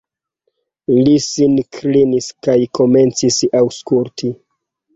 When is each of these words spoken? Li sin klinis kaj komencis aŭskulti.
Li 0.93 1.13
sin 1.25 1.53
klinis 1.79 2.31
kaj 2.49 2.57
komencis 2.81 3.41
aŭskulti. 3.63 4.37